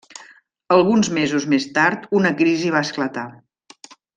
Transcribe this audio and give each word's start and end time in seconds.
Alguns 0.75 1.09
mesos 1.17 1.45
més 1.53 1.67
tard 1.77 2.09
una 2.21 2.33
crisi 2.43 2.73
va 2.77 2.85
esclatar. 2.89 3.29